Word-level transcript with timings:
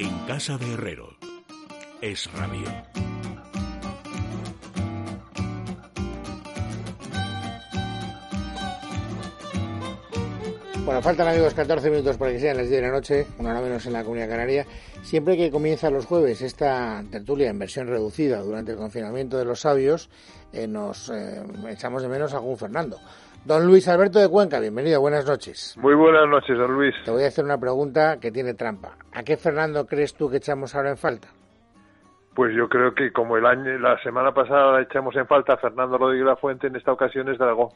En 0.00 0.16
casa 0.28 0.56
de 0.56 0.74
Herrero. 0.74 1.16
Es 2.00 2.32
radio. 2.32 2.68
Bueno, 10.84 11.02
faltan 11.02 11.26
amigos 11.26 11.52
14 11.52 11.90
minutos 11.90 12.16
para 12.16 12.30
que 12.30 12.38
sean 12.38 12.58
las 12.58 12.68
10 12.68 12.80
de 12.80 12.86
la 12.86 12.92
noche, 12.92 13.26
una 13.38 13.50
hora 13.50 13.60
menos 13.60 13.84
en 13.86 13.92
la 13.92 14.04
Comunidad 14.04 14.28
Canaria. 14.28 14.66
Siempre 15.02 15.36
que 15.36 15.50
comienza 15.50 15.90
los 15.90 16.06
jueves 16.06 16.42
esta 16.42 17.02
tertulia 17.10 17.50
en 17.50 17.58
versión 17.58 17.88
reducida 17.88 18.40
durante 18.40 18.70
el 18.70 18.78
confinamiento 18.78 19.36
de 19.36 19.46
los 19.46 19.62
sabios, 19.62 20.10
eh, 20.52 20.68
nos 20.68 21.10
eh, 21.10 21.42
echamos 21.70 22.02
de 22.02 22.08
menos 22.08 22.32
a 22.34 22.36
algún 22.36 22.56
Fernando. 22.56 23.00
Don 23.44 23.66
Luis 23.66 23.88
Alberto 23.88 24.18
de 24.18 24.28
Cuenca, 24.28 24.60
bienvenido, 24.60 25.00
buenas 25.00 25.26
noches. 25.26 25.74
Muy 25.78 25.94
buenas 25.94 26.28
noches, 26.28 26.58
don 26.58 26.74
Luis. 26.74 26.94
Te 27.04 27.10
voy 27.10 27.24
a 27.24 27.28
hacer 27.28 27.44
una 27.44 27.58
pregunta 27.58 28.18
que 28.20 28.30
tiene 28.30 28.52
trampa. 28.54 28.96
¿A 29.12 29.22
qué 29.22 29.36
Fernando 29.36 29.86
crees 29.86 30.14
tú 30.14 30.28
que 30.30 30.36
echamos 30.36 30.74
ahora 30.74 30.90
en 30.90 30.98
falta? 30.98 31.28
Pues 32.34 32.54
yo 32.54 32.68
creo 32.68 32.94
que 32.94 33.10
como 33.10 33.36
el 33.36 33.46
año, 33.46 33.78
la 33.78 34.00
semana 34.02 34.32
pasada 34.32 34.80
echamos 34.82 35.16
en 35.16 35.26
falta 35.26 35.54
a 35.54 35.56
Fernando 35.56 35.96
Rodríguez 35.96 36.26
La 36.26 36.36
Fuente, 36.36 36.66
en 36.66 36.76
esta 36.76 36.92
ocasión 36.92 37.28
es 37.30 37.38
Dragón. 37.38 37.70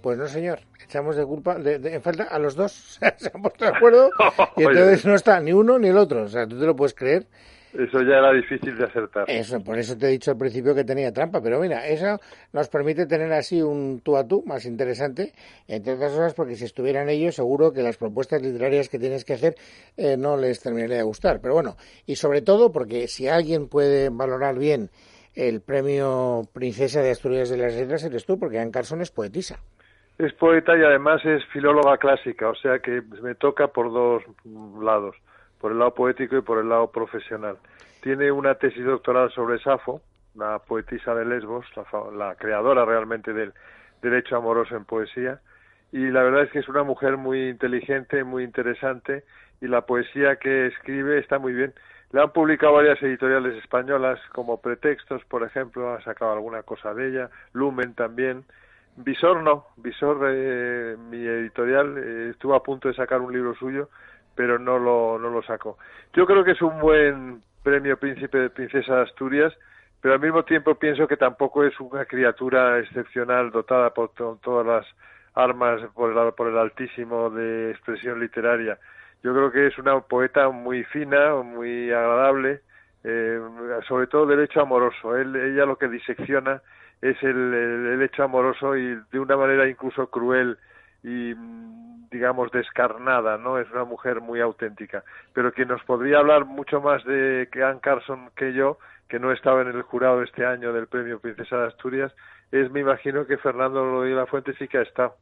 Pues 0.00 0.18
no, 0.18 0.26
señor. 0.26 0.60
Echamos 0.82 1.14
de 1.14 1.24
culpa, 1.24 1.54
de, 1.56 1.94
en 1.94 2.02
falta 2.02 2.24
a 2.24 2.38
los 2.38 2.56
dos. 2.56 2.98
se 3.16 3.30
han 3.32 3.42
puesto 3.42 3.64
de 3.64 3.70
acuerdo 3.70 4.10
y 4.56 4.62
entonces 4.62 5.04
no 5.04 5.14
está 5.14 5.38
ni 5.40 5.52
uno 5.52 5.78
ni 5.78 5.88
el 5.88 5.96
otro. 5.98 6.22
O 6.22 6.28
sea, 6.28 6.46
tú 6.46 6.58
te 6.58 6.66
lo 6.66 6.74
puedes 6.74 6.94
creer. 6.94 7.26
Eso 7.72 8.02
ya 8.02 8.18
era 8.18 8.32
difícil 8.32 8.76
de 8.76 8.84
acertar. 8.84 9.24
Eso, 9.28 9.62
por 9.64 9.78
eso 9.78 9.96
te 9.96 10.06
he 10.06 10.10
dicho 10.10 10.30
al 10.30 10.36
principio 10.36 10.74
que 10.74 10.84
tenía 10.84 11.12
trampa. 11.12 11.40
Pero 11.42 11.58
mira, 11.58 11.86
eso 11.86 12.18
nos 12.52 12.68
permite 12.68 13.06
tener 13.06 13.32
así 13.32 13.62
un 13.62 14.00
tú 14.04 14.16
a 14.16 14.26
tú 14.26 14.42
más 14.46 14.66
interesante. 14.66 15.32
Entre 15.66 15.94
otras 15.94 16.12
cosas, 16.12 16.34
porque 16.34 16.54
si 16.54 16.64
estuvieran 16.64 17.08
ellos, 17.08 17.34
seguro 17.34 17.72
que 17.72 17.82
las 17.82 17.96
propuestas 17.96 18.42
literarias 18.42 18.88
que 18.88 18.98
tienes 18.98 19.24
que 19.24 19.34
hacer 19.34 19.54
eh, 19.96 20.16
no 20.18 20.36
les 20.36 20.60
terminaría 20.60 20.98
de 20.98 21.02
gustar. 21.02 21.40
Pero 21.40 21.54
bueno, 21.54 21.76
y 22.06 22.16
sobre 22.16 22.42
todo 22.42 22.72
porque 22.72 23.08
si 23.08 23.28
alguien 23.28 23.68
puede 23.68 24.10
valorar 24.10 24.58
bien 24.58 24.90
el 25.34 25.62
premio 25.62 26.42
Princesa 26.52 27.00
de 27.00 27.10
Asturias 27.10 27.48
de 27.48 27.56
las 27.56 27.74
Letras, 27.74 28.04
eres 28.04 28.26
tú, 28.26 28.38
porque 28.38 28.58
Anne 28.58 28.70
Carson 28.70 29.00
es 29.00 29.10
poetisa. 29.10 29.58
Es 30.18 30.32
poeta 30.34 30.76
y 30.76 30.82
además 30.82 31.24
es 31.24 31.42
filóloga 31.52 31.96
clásica, 31.96 32.50
o 32.50 32.54
sea 32.54 32.78
que 32.80 33.02
me 33.22 33.34
toca 33.34 33.68
por 33.68 33.92
dos 33.92 34.22
lados, 34.80 35.16
por 35.62 35.70
el 35.70 35.78
lado 35.78 35.94
poético 35.94 36.36
y 36.36 36.42
por 36.42 36.58
el 36.58 36.68
lado 36.68 36.90
profesional. 36.90 37.56
Tiene 38.02 38.32
una 38.32 38.56
tesis 38.56 38.84
doctoral 38.84 39.30
sobre 39.30 39.60
Safo, 39.60 40.02
la 40.34 40.58
poetisa 40.58 41.14
de 41.14 41.24
Lesbos, 41.24 41.64
la, 42.14 42.34
creadora 42.34 42.84
realmente 42.84 43.32
del 43.32 43.52
derecho 44.02 44.36
amoroso 44.36 44.74
en 44.74 44.84
poesía, 44.84 45.40
y 45.92 46.10
la 46.10 46.24
verdad 46.24 46.42
es 46.42 46.50
que 46.50 46.58
es 46.58 46.68
una 46.68 46.82
mujer 46.82 47.16
muy 47.16 47.48
inteligente, 47.48 48.24
muy 48.24 48.42
interesante, 48.42 49.22
y 49.60 49.68
la 49.68 49.82
poesía 49.82 50.36
que 50.36 50.66
escribe 50.66 51.20
está 51.20 51.38
muy 51.38 51.52
bien. 51.52 51.72
Le 52.10 52.20
han 52.20 52.32
publicado 52.32 52.72
varias 52.72 53.00
editoriales 53.00 53.54
españolas 53.62 54.18
como 54.32 54.60
Pretextos, 54.60 55.24
por 55.26 55.44
ejemplo, 55.44 55.94
ha 55.94 56.02
sacado 56.02 56.32
alguna 56.32 56.64
cosa 56.64 56.92
de 56.92 57.08
ella, 57.08 57.30
Lumen 57.52 57.94
también, 57.94 58.44
Visor 58.96 59.42
no, 59.42 59.68
Visor, 59.76 60.18
eh, 60.28 60.96
mi 60.98 61.24
editorial, 61.24 61.96
eh, 61.98 62.30
estuvo 62.30 62.54
a 62.54 62.64
punto 62.64 62.88
de 62.88 62.94
sacar 62.94 63.20
un 63.20 63.32
libro 63.32 63.54
suyo, 63.54 63.88
pero 64.34 64.58
no 64.58 64.78
lo, 64.78 65.18
no 65.18 65.30
lo 65.30 65.42
sacó. 65.42 65.78
Yo 66.14 66.26
creo 66.26 66.44
que 66.44 66.52
es 66.52 66.62
un 66.62 66.78
buen 66.80 67.42
premio 67.62 67.96
Príncipe 67.96 68.38
de 68.38 68.50
Princesa 68.50 68.96
de 68.96 69.02
Asturias, 69.02 69.52
pero 70.00 70.14
al 70.14 70.20
mismo 70.20 70.44
tiempo 70.44 70.74
pienso 70.74 71.06
que 71.06 71.16
tampoco 71.16 71.64
es 71.64 71.78
una 71.80 72.04
criatura 72.04 72.78
excepcional 72.78 73.50
dotada 73.50 73.90
por 73.94 74.10
todas 74.10 74.66
las 74.66 74.86
armas 75.34 75.80
por 75.94 76.10
el, 76.10 76.32
por 76.34 76.48
el 76.48 76.58
altísimo 76.58 77.30
de 77.30 77.70
expresión 77.70 78.20
literaria. 78.20 78.78
Yo 79.22 79.32
creo 79.32 79.52
que 79.52 79.68
es 79.68 79.78
una 79.78 80.00
poeta 80.00 80.48
muy 80.50 80.82
fina, 80.84 81.36
muy 81.36 81.92
agradable, 81.92 82.60
eh, 83.04 83.40
sobre 83.86 84.08
todo 84.08 84.26
derecho 84.26 84.60
amoroso. 84.60 85.16
Él, 85.16 85.34
ella 85.36 85.64
lo 85.64 85.76
que 85.76 85.88
disecciona 85.88 86.60
es 87.00 87.20
el, 87.22 88.00
hecho 88.02 88.24
amoroso 88.24 88.76
y 88.76 88.96
de 89.10 89.18
una 89.18 89.36
manera 89.36 89.68
incluso 89.68 90.08
cruel 90.08 90.58
y 91.02 91.34
digamos 92.12 92.52
descarnada, 92.52 93.38
¿no? 93.38 93.58
Es 93.58 93.70
una 93.72 93.84
mujer 93.84 94.20
muy 94.20 94.40
auténtica, 94.40 95.02
pero 95.32 95.52
quien 95.52 95.68
nos 95.68 95.82
podría 95.84 96.18
hablar 96.18 96.44
mucho 96.44 96.80
más 96.80 97.04
de 97.04 97.48
Anne 97.54 97.80
Carson 97.80 98.30
que 98.36 98.52
yo, 98.52 98.78
que 99.08 99.18
no 99.18 99.32
estaba 99.32 99.62
en 99.62 99.68
el 99.68 99.82
jurado 99.82 100.22
este 100.22 100.46
año 100.46 100.72
del 100.72 100.86
Premio 100.86 101.18
Princesa 101.18 101.56
de 101.56 101.66
Asturias, 101.68 102.12
es 102.52 102.70
me 102.70 102.80
imagino 102.80 103.26
que 103.26 103.38
Fernando 103.38 104.02
de 104.02 104.10
la 104.10 104.26
Fuente 104.26 104.54
sí 104.58 104.68
que 104.68 104.78
ha 104.78 104.82
estado. 104.82 105.16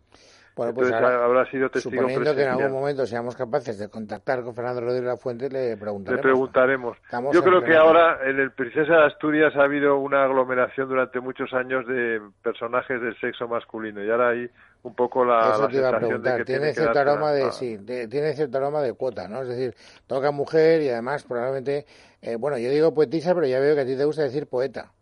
Bueno, 0.57 0.75
pues 0.75 0.93
habrá 0.93 1.49
sido 1.51 1.71
testigo 1.71 2.03
suponiendo 2.03 2.35
que 2.35 2.43
en 2.43 2.51
algún 2.51 2.73
momento 2.73 3.07
seamos 3.07 3.37
capaces 3.37 3.79
de 3.79 3.89
contactar 3.89 4.43
con 4.43 4.55
Fernando 4.55 4.81
Rodríguez 4.81 5.07
La 5.07 5.17
Fuente, 5.17 5.49
le 5.49 5.77
preguntaremos. 5.77 6.17
Le 6.17 6.31
preguntaremos. 6.31 6.99
Yo 7.33 7.43
creo 7.43 7.63
que 7.63 7.77
ahora 7.77 8.19
en 8.25 8.39
el 8.41 8.51
Princesa 8.51 8.95
de 8.95 9.07
Asturias 9.07 9.55
ha 9.57 9.63
habido 9.63 9.99
una 9.99 10.25
aglomeración 10.25 10.89
durante 10.89 11.21
muchos 11.21 11.53
años 11.55 11.87
de 11.87 12.21
personajes 12.43 13.01
del 13.01 13.19
sexo 13.21 13.49
masculino 13.49 14.05
y 14.05 14.11
ahora 14.11 14.31
hay 14.31 14.51
un 14.83 14.95
poco 14.95 15.25
la, 15.25 15.53
Eso 15.53 15.69
te 15.69 15.77
iba 15.77 15.89
a 15.89 15.99
preguntar. 15.99 16.45
tiene, 16.45 16.73
cierto 16.73 16.99
aroma 16.99 17.33
de 17.33 17.53
sí, 17.53 17.79
tiene 17.85 18.33
cierto 18.33 18.59
aroma 18.59 18.81
de 18.81 18.95
cuota, 18.95 19.29
¿no? 19.29 19.43
Es 19.43 19.49
decir, 19.49 19.75
toca 20.07 20.31
mujer 20.31 20.83
y 20.83 20.89
además 20.89 21.25
probablemente, 21.25 21.85
eh, 22.23 22.37
bueno, 22.37 22.59
yo 22.59 22.71
digo 22.71 22.95
poetisa, 22.95 23.35
pero 23.35 23.47
ya 23.47 23.61
veo 23.61 23.75
que 23.75 23.83
a 23.83 23.87
ti 23.87 23.97
te 23.97 24.05
gusta 24.05 24.23
decir 24.23 24.47
poeta. 24.47 24.93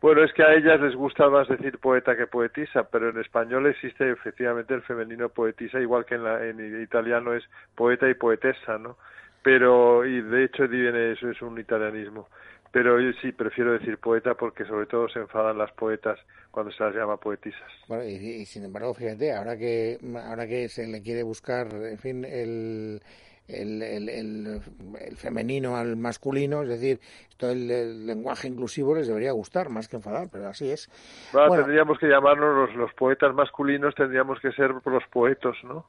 Bueno, 0.00 0.24
es 0.24 0.32
que 0.32 0.42
a 0.42 0.54
ellas 0.54 0.80
les 0.80 0.96
gusta 0.96 1.28
más 1.28 1.46
decir 1.46 1.78
poeta 1.78 2.16
que 2.16 2.26
poetisa, 2.26 2.82
pero 2.90 3.10
en 3.10 3.20
español 3.20 3.66
existe 3.68 4.10
efectivamente 4.10 4.74
el 4.74 4.82
femenino 4.82 5.28
poetisa, 5.28 5.78
igual 5.78 6.04
que 6.04 6.16
en, 6.16 6.24
la, 6.24 6.44
en 6.44 6.82
italiano 6.82 7.34
es 7.34 7.44
poeta 7.76 8.08
y 8.08 8.14
poetesa, 8.14 8.78
¿no? 8.78 8.96
Pero, 9.44 10.04
y 10.04 10.20
de 10.20 10.44
hecho 10.44 10.66
viene 10.66 11.12
eso, 11.12 11.30
es 11.30 11.40
un 11.40 11.58
italianismo. 11.58 12.28
Pero 12.72 13.00
yo 13.00 13.12
sí 13.20 13.32
prefiero 13.32 13.72
decir 13.72 13.98
poeta 13.98 14.34
porque 14.34 14.64
sobre 14.64 14.86
todo 14.86 15.08
se 15.08 15.20
enfadan 15.20 15.58
las 15.58 15.70
poetas 15.72 16.18
cuando 16.50 16.72
se 16.72 16.82
las 16.82 16.94
llama 16.94 17.18
poetisas. 17.18 17.70
Bueno, 17.86 18.04
y, 18.04 18.14
y 18.14 18.46
sin 18.46 18.64
embargo, 18.64 18.94
fíjate, 18.94 19.32
ahora 19.32 19.56
que, 19.56 19.98
ahora 20.26 20.46
que 20.46 20.68
se 20.68 20.86
le 20.86 21.02
quiere 21.02 21.22
buscar, 21.22 21.68
en 21.72 21.98
fin, 21.98 22.24
el 22.24 23.02
el, 23.48 23.82
el, 23.82 24.08
el, 24.08 25.16
femenino 25.16 25.76
al 25.76 25.96
masculino, 25.96 26.62
es 26.62 26.68
decir, 26.68 27.00
todo 27.36 27.50
el, 27.50 28.06
lenguaje 28.06 28.48
inclusivo 28.48 28.94
les 28.94 29.08
debería 29.08 29.32
gustar 29.32 29.68
más 29.68 29.88
que 29.88 29.96
enfadar, 29.96 30.28
pero 30.30 30.48
así 30.48 30.70
es. 30.70 30.88
Bueno, 31.32 31.56
tendríamos 31.56 31.98
que 31.98 32.06
llamarnos 32.06 32.68
los, 32.68 32.76
los 32.76 32.94
poetas 32.94 33.34
masculinos, 33.34 33.94
tendríamos 33.94 34.40
que 34.40 34.52
ser 34.52 34.70
los 34.70 35.04
poetos, 35.10 35.56
¿no? 35.64 35.86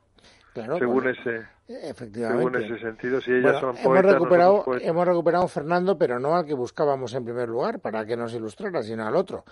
Según 0.54 1.08
ese 1.10 1.48
efectivamente. 1.68 2.38
según 2.38 2.64
ese 2.64 2.80
sentido 2.80 3.22
si 3.22 3.32
ellas 3.32 3.60
son 3.60 3.76
hemos 3.78 4.02
recuperado 4.02 4.66
hemos 4.80 5.08
recuperado 5.08 5.46
a 5.46 5.48
Fernando 5.48 5.98
pero 5.98 6.20
no 6.20 6.36
al 6.36 6.46
que 6.46 6.54
buscábamos 6.54 7.14
en 7.16 7.26
primer 7.26 7.50
lugar 7.50 7.80
para 7.80 8.06
que 8.06 8.16
nos 8.16 8.34
ilustrara 8.34 8.84
sino 8.84 9.08
al 9.08 9.16
otro. 9.16 9.44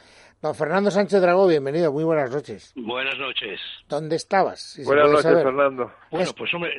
Don 0.41 0.53
Fernando 0.53 0.91
Sánchez 0.91 1.21
Dragó 1.21 1.47
bienvenido 1.47 1.91
muy 1.91 2.03
buenas 2.03 2.31
noches. 2.31 2.73
Buenas 2.75 3.17
noches. 3.17 3.59
Dónde 3.87 4.15
estabas 4.15 4.79
buenas 4.85 5.09
noches 5.09 5.43
Fernando. 5.43 5.91
Bueno 6.11 6.23
es, 6.23 6.33
pues 6.33 6.53
hombre 6.53 6.71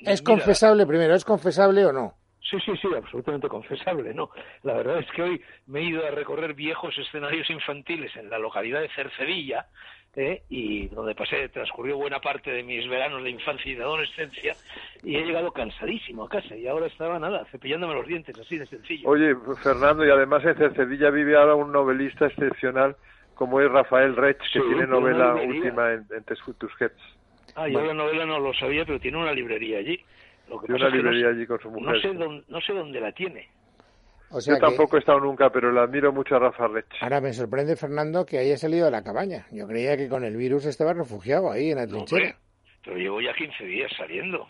es 0.00 0.22
confesable 0.22 0.86
primero 0.86 1.14
es 1.14 1.24
confesable 1.24 1.84
o 1.86 1.92
no 1.92 2.19
Sí, 2.50 2.58
sí, 2.64 2.72
sí, 2.82 2.88
absolutamente 2.96 3.48
confesable, 3.48 4.12
¿no? 4.12 4.30
La 4.64 4.74
verdad 4.74 4.98
es 4.98 5.10
que 5.12 5.22
hoy 5.22 5.42
me 5.68 5.80
he 5.80 5.84
ido 5.84 6.04
a 6.04 6.10
recorrer 6.10 6.54
viejos 6.54 6.96
escenarios 6.98 7.48
infantiles 7.48 8.14
en 8.16 8.28
la 8.28 8.40
localidad 8.40 8.80
de 8.80 8.88
Cercedilla, 8.88 9.66
¿eh? 10.16 10.42
y 10.48 10.88
donde 10.88 11.14
pasé, 11.14 11.48
transcurrió 11.50 11.96
buena 11.96 12.18
parte 12.18 12.50
de 12.50 12.64
mis 12.64 12.88
veranos 12.88 13.22
de 13.22 13.30
infancia 13.30 13.70
y 13.70 13.76
de 13.76 13.84
adolescencia, 13.84 14.56
y 15.04 15.16
he 15.16 15.24
llegado 15.24 15.52
cansadísimo 15.52 16.24
a 16.24 16.28
casa, 16.28 16.56
y 16.56 16.66
ahora 16.66 16.86
estaba 16.86 17.20
nada, 17.20 17.44
cepillándome 17.52 17.94
los 17.94 18.06
dientes, 18.08 18.36
así 18.36 18.58
de 18.58 18.66
sencillo. 18.66 19.08
Oye, 19.08 19.36
Fernando, 19.62 20.04
y 20.04 20.10
además 20.10 20.44
en 20.44 20.56
Cercedilla 20.56 21.10
vive 21.10 21.36
ahora 21.36 21.54
un 21.54 21.70
novelista 21.70 22.26
excepcional 22.26 22.96
como 23.34 23.60
es 23.60 23.70
Rafael 23.70 24.16
Rech, 24.16 24.38
que 24.52 24.60
tiene 24.60 24.86
novela 24.86 25.34
última 25.34 25.92
en, 25.92 26.04
en 26.10 26.24
Tusquets. 26.24 27.00
Ah, 27.54 27.68
yo 27.68 27.80
la 27.82 27.94
novela 27.94 28.26
no 28.26 28.38
lo 28.38 28.52
sabía, 28.52 28.84
pero 28.84 29.00
tiene 29.00 29.16
una 29.16 29.32
librería 29.32 29.78
allí. 29.78 29.98
Lo 30.50 30.60
que 30.60 30.72
una 30.72 30.88
librería 30.88 31.28
allí 31.28 31.46
con 31.46 31.60
su 31.60 31.70
mujer. 31.70 31.94
No 31.94 32.00
sé, 32.00 32.08
dónde, 32.12 32.44
no 32.48 32.60
sé 32.60 32.72
dónde 32.72 33.00
la 33.00 33.12
tiene. 33.12 33.48
Yo 34.46 34.58
tampoco 34.58 34.96
he 34.96 35.00
estado 35.00 35.18
nunca, 35.18 35.50
pero 35.50 35.72
la 35.72 35.82
admiro 35.82 36.12
mucho 36.12 36.36
a 36.36 36.38
Rafa 36.38 36.68
Rech. 36.68 36.86
Ahora 37.00 37.20
me 37.20 37.32
sorprende, 37.32 37.74
Fernando, 37.74 38.24
que 38.24 38.38
haya 38.38 38.56
salido 38.56 38.84
de 38.84 38.92
la 38.92 39.02
cabaña. 39.02 39.46
Yo 39.50 39.66
creía 39.66 39.96
que 39.96 40.08
con 40.08 40.24
el 40.24 40.36
virus 40.36 40.66
estaba 40.66 40.92
refugiado 40.92 41.50
ahí 41.50 41.70
en 41.70 41.78
la 41.78 41.86
trinchera. 41.86 42.36
pero 42.84 42.96
llevo 42.96 43.20
ya 43.20 43.32
15 43.32 43.64
días 43.64 43.90
saliendo. 43.96 44.46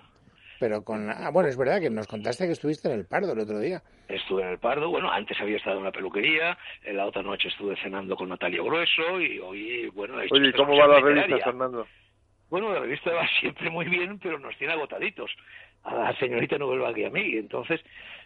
Pero 0.59 0.85
con... 0.85 1.09
Ah, 1.09 1.31
bueno, 1.33 1.49
es 1.49 1.57
verdad 1.57 1.81
que 1.81 1.89
nos 1.89 2.07
contaste 2.07 2.45
que 2.45 2.53
estuviste 2.53 2.89
en 2.89 2.99
el 2.99 3.07
Pardo 3.07 3.33
el 3.33 3.41
otro 3.41 3.59
día. 3.59 3.81
Estuve 4.09 4.43
en 4.43 4.49
el 4.49 4.59
Pardo, 4.59 4.91
bueno, 4.91 5.11
antes 5.11 5.41
había 5.41 5.57
estado 5.57 5.79
en 5.79 5.85
la 5.85 5.93
peluquería, 5.93 6.59
en 6.85 6.99
la 6.99 7.07
otra 7.07 7.23
noche 7.23 7.49
estuve 7.49 7.75
cenando 7.83 8.15
con 8.17 8.29
Natalia 8.29 8.63
Grueso 8.63 9.19
y 9.19 9.39
hoy, 9.39 9.89
bueno... 9.95 10.17
Oye, 10.31 10.53
¿cómo 10.53 10.77
va 10.77 10.89
la 10.89 11.01
revista, 11.01 11.39
Fernando? 11.43 11.87
Bueno, 12.51 12.73
la 12.73 12.81
revista 12.81 13.13
va 13.13 13.27
siempre 13.41 13.71
muy 13.71 13.87
bien, 13.87 14.19
pero 14.19 14.39
nos 14.39 14.55
tiene 14.59 14.75
agotaditos 14.75 15.31
a 15.85 15.95
la 15.95 16.17
señorita 16.19 16.59
Nobel 16.59 16.97
y 16.99 17.05
a 17.05 17.11
mí. 17.11 17.37
Entonces, 17.37 17.81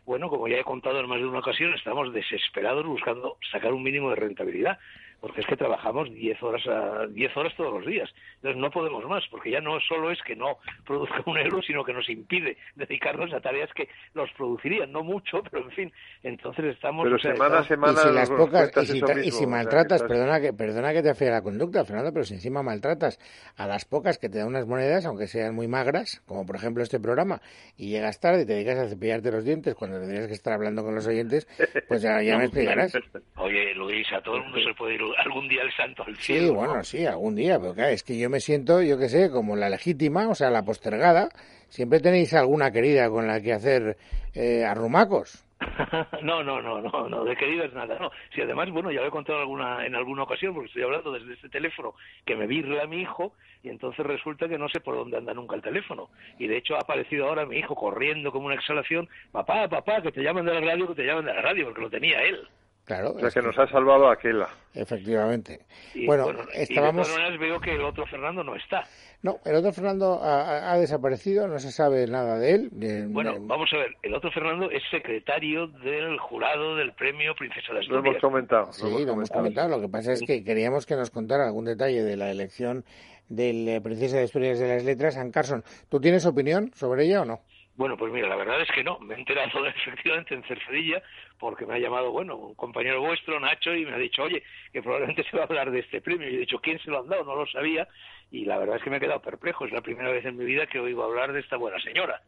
bueno, 0.04 0.28
como 0.28 0.48
ya 0.48 0.58
he 0.58 0.64
contado 0.64 1.00
en 1.00 1.08
más 1.08 1.18
de 1.18 1.26
una 1.26 1.38
ocasión, 1.38 1.72
estamos 1.74 2.12
desesperados 2.12 2.86
buscando 2.86 3.38
sacar 3.50 3.72
un 3.72 3.82
mínimo 3.82 4.10
de 4.10 4.16
rentabilidad. 4.16 4.78
Porque 5.24 5.40
es 5.40 5.46
que 5.46 5.56
trabajamos 5.56 6.12
10 6.12 6.42
horas 6.42 6.66
a 6.66 7.06
10 7.06 7.34
horas 7.34 7.54
todos 7.56 7.72
los 7.72 7.86
días. 7.86 8.10
Entonces 8.36 8.60
no 8.60 8.70
podemos 8.70 9.02
más, 9.06 9.24
porque 9.30 9.50
ya 9.50 9.60
no 9.62 9.80
solo 9.80 10.10
es 10.10 10.20
que 10.20 10.36
no 10.36 10.58
produzca 10.84 11.22
un 11.24 11.38
euro, 11.38 11.62
sino 11.62 11.82
que 11.82 11.94
nos 11.94 12.06
impide 12.10 12.58
dedicarnos 12.74 13.32
a 13.32 13.40
tareas 13.40 13.70
que 13.72 13.88
los 14.12 14.30
producirían, 14.32 14.92
no 14.92 15.02
mucho, 15.02 15.42
pero 15.50 15.64
en 15.64 15.70
fin, 15.70 15.92
entonces 16.22 16.66
estamos 16.66 17.04
Pero 17.04 17.18
semana 17.18 17.60
a 17.60 17.64
semana 17.64 18.00
y 18.04 18.08
si 18.08 18.14
las 18.14 18.28
nos 18.28 18.38
pocas 18.38 18.60
cuentas 18.70 18.84
y 18.84 18.86
si, 18.92 18.96
eso 18.98 19.06
tra- 19.06 19.12
y 19.12 19.16
mismo, 19.24 19.30
si 19.30 19.36
o 19.36 19.38
sea, 19.38 19.48
maltratas, 19.48 20.02
perdona 20.02 20.40
que 20.42 20.52
perdona 20.52 20.92
que 20.92 21.02
te 21.02 21.08
afee 21.08 21.30
la 21.30 21.40
conducta, 21.40 21.86
Fernando, 21.86 22.12
pero 22.12 22.24
si 22.26 22.34
encima 22.34 22.62
maltratas 22.62 23.18
a 23.56 23.66
las 23.66 23.86
pocas 23.86 24.18
que 24.18 24.28
te 24.28 24.36
dan 24.36 24.48
unas 24.48 24.66
monedas, 24.66 25.06
aunque 25.06 25.26
sean 25.26 25.54
muy 25.54 25.68
magras, 25.68 26.20
como 26.26 26.44
por 26.44 26.56
ejemplo 26.56 26.82
este 26.82 27.00
programa, 27.00 27.40
y 27.78 27.88
llegas 27.88 28.20
tarde 28.20 28.42
y 28.42 28.46
te 28.46 28.52
dedicas 28.52 28.78
a 28.78 28.88
cepillarte 28.88 29.30
los 29.32 29.42
dientes 29.46 29.74
cuando 29.74 29.98
tendrías 30.00 30.26
que 30.26 30.34
estar 30.34 30.52
hablando 30.52 30.82
con 30.84 30.94
los 30.94 31.06
oyentes, 31.06 31.46
pues 31.88 32.02
ya, 32.02 32.20
ya 32.20 32.36
me 32.36 32.44
explicarás. 32.48 32.92
Oye, 33.36 33.74
Luis, 33.74 34.06
a 34.12 34.20
todo 34.20 34.36
el 34.36 34.42
mundo 34.42 34.58
se 34.60 34.74
puede 34.74 34.96
ir 34.96 35.02
algún 35.18 35.48
día 35.48 35.62
el 35.62 35.72
santo 35.72 36.04
al 36.06 36.16
cielo. 36.16 36.40
Sí, 36.40 36.52
¿no? 36.52 36.54
bueno, 36.54 36.84
sí, 36.84 37.06
algún 37.06 37.34
día, 37.34 37.58
pero 37.58 37.74
claro, 37.74 37.90
es 37.90 38.02
que 38.02 38.18
yo 38.18 38.30
me 38.30 38.40
siento, 38.40 38.82
yo 38.82 38.98
qué 38.98 39.08
sé, 39.08 39.30
como 39.30 39.56
la 39.56 39.68
legítima, 39.68 40.28
o 40.28 40.34
sea, 40.34 40.50
la 40.50 40.62
postergada. 40.62 41.28
Siempre 41.68 42.00
tenéis 42.00 42.32
alguna 42.34 42.70
querida 42.70 43.10
con 43.10 43.26
la 43.26 43.40
que 43.40 43.52
hacer 43.52 43.96
eh, 44.34 44.64
arrumacos. 44.64 45.44
no, 46.22 46.42
no, 46.42 46.60
no, 46.60 46.80
no, 46.80 47.08
no, 47.08 47.24
de 47.24 47.36
queridas 47.36 47.72
nada, 47.72 47.98
no. 47.98 48.10
Si 48.34 48.40
además, 48.40 48.70
bueno, 48.70 48.90
ya 48.90 49.00
lo 49.00 49.08
he 49.08 49.10
contado 49.10 49.40
alguna, 49.40 49.86
en 49.86 49.94
alguna 49.94 50.24
ocasión, 50.24 50.54
porque 50.54 50.68
estoy 50.68 50.82
hablando 50.82 51.12
desde 51.12 51.34
este 51.34 51.48
teléfono 51.48 51.94
que 52.24 52.36
me 52.36 52.46
virla 52.46 52.86
mi 52.86 53.00
hijo, 53.00 53.32
y 53.62 53.70
entonces 53.70 54.04
resulta 54.04 54.48
que 54.48 54.58
no 54.58 54.68
sé 54.68 54.80
por 54.80 54.96
dónde 54.96 55.16
anda 55.16 55.32
nunca 55.32 55.56
el 55.56 55.62
teléfono. 55.62 56.10
Y 56.38 56.46
de 56.46 56.58
hecho 56.58 56.76
ha 56.76 56.80
aparecido 56.80 57.28
ahora 57.28 57.46
mi 57.46 57.58
hijo 57.58 57.74
corriendo 57.74 58.30
como 58.30 58.46
una 58.46 58.56
exhalación, 58.56 59.08
papá, 59.32 59.68
papá, 59.68 60.02
que 60.02 60.12
te 60.12 60.22
llaman 60.22 60.44
de 60.44 60.54
la 60.54 60.60
radio, 60.60 60.88
que 60.88 60.94
te 60.94 61.06
llaman 61.06 61.24
de 61.24 61.34
la 61.34 61.42
radio, 61.42 61.66
porque 61.66 61.80
lo 61.80 61.90
tenía 61.90 62.22
él. 62.22 62.46
Claro, 62.84 63.12
O 63.12 63.18
sea 63.18 63.28
es 63.28 63.34
que 63.34 63.40
que- 63.40 63.46
nos 63.46 63.58
ha 63.58 63.66
salvado 63.68 64.10
Aquela. 64.10 64.48
efectivamente. 64.74 65.60
Y, 65.94 66.06
bueno, 66.06 66.26
y 66.30 66.56
de 66.56 66.62
estábamos... 66.64 67.06
todas 67.08 67.18
maneras 67.18 67.40
veo 67.40 67.60
que 67.60 67.74
el 67.74 67.80
otro 67.82 68.04
Fernando 68.06 68.44
no 68.44 68.54
está. 68.56 68.84
No, 69.22 69.38
el 69.46 69.54
otro 69.56 69.72
Fernando 69.72 70.20
ha, 70.22 70.70
ha 70.70 70.76
desaparecido, 70.78 71.48
no 71.48 71.58
se 71.58 71.72
sabe 71.72 72.06
nada 72.06 72.38
de 72.38 72.50
él. 72.52 72.68
De- 72.72 73.06
Bueno, 73.06 73.32
de- 73.32 73.38
vamos 73.40 73.70
a 73.72 73.78
ver, 73.78 73.96
el 74.02 74.14
otro 74.14 74.30
Fernando 74.30 74.70
es 74.70 74.82
secretario 74.90 75.66
del 75.68 76.18
jurado 76.18 76.76
del 76.76 76.92
premio 76.92 77.34
Princesa 77.34 77.72
de 77.72 77.84
Lo 77.84 77.98
hemos 78.00 78.16
Asturias. 78.16 78.20
comentado. 78.20 78.72
Sí, 78.72 79.04
lo 79.06 79.12
hemos 79.14 79.30
comentado. 79.30 79.68
Lo 79.70 79.80
que 79.80 79.88
pasa 79.88 80.12
es 80.12 80.20
que 80.20 80.44
queríamos 80.44 80.84
que 80.84 80.96
nos 80.96 81.10
contara 81.10 81.46
algún 81.46 81.64
detalle 81.64 82.02
de 82.02 82.16
la 82.18 82.30
elección 82.30 82.84
del 83.30 83.66
eh, 83.66 83.80
Princesa 83.80 84.18
de 84.18 84.24
Asturias 84.24 84.58
de 84.58 84.68
las 84.68 84.84
Letras, 84.84 85.16
Ann 85.16 85.30
Carson. 85.30 85.64
¿Tú 85.88 85.98
tienes 86.00 86.26
opinión 86.26 86.70
sobre 86.74 87.06
ella 87.06 87.22
o 87.22 87.24
no? 87.24 87.40
Bueno, 87.76 87.96
pues 87.96 88.12
mira, 88.12 88.28
la 88.28 88.36
verdad 88.36 88.60
es 88.60 88.70
que 88.70 88.84
no. 88.84 88.98
Me 89.00 89.14
he 89.14 89.18
enterado 89.18 89.66
efectivamente 89.66 90.34
en 90.34 90.42
Cercedilla 90.44 91.02
porque 91.38 91.66
me 91.66 91.74
ha 91.74 91.78
llamado, 91.78 92.12
bueno, 92.12 92.36
un 92.36 92.54
compañero 92.54 93.00
vuestro, 93.00 93.40
Nacho, 93.40 93.74
y 93.74 93.84
me 93.84 93.92
ha 93.94 93.98
dicho, 93.98 94.22
oye, 94.22 94.42
que 94.72 94.80
probablemente 94.82 95.24
se 95.24 95.36
va 95.36 95.42
a 95.42 95.46
hablar 95.46 95.70
de 95.70 95.80
este 95.80 96.00
premio. 96.00 96.28
Y 96.30 96.36
he 96.36 96.38
dicho, 96.40 96.58
¿quién 96.60 96.78
se 96.78 96.90
lo 96.90 97.00
han 97.00 97.08
dado? 97.08 97.24
No 97.24 97.34
lo 97.36 97.46
sabía. 97.46 97.88
Y 98.30 98.44
la 98.44 98.58
verdad 98.58 98.76
es 98.76 98.82
que 98.82 98.90
me 98.90 98.98
he 98.98 99.00
quedado 99.00 99.20
perplejo. 99.20 99.64
Es 99.66 99.72
la 99.72 99.80
primera 99.80 100.10
vez 100.10 100.24
en 100.24 100.36
mi 100.36 100.44
vida 100.44 100.66
que 100.66 100.78
oigo 100.78 101.02
hablar 101.04 101.32
de 101.32 101.40
esta 101.40 101.56
buena 101.56 101.78
señora. 101.80 102.20